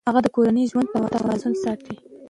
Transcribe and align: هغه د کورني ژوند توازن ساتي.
هغه 0.09 0.19
د 0.23 0.27
کورني 0.35 0.63
ژوند 0.71 0.87
توازن 1.17 1.53
ساتي. 1.63 1.95